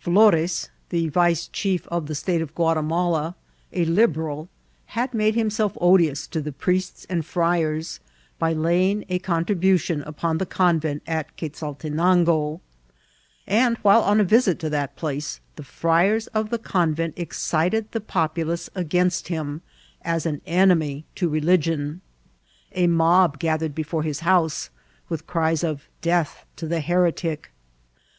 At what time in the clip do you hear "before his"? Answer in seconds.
23.74-24.20